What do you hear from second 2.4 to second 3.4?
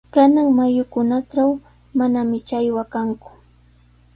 challwa kanku.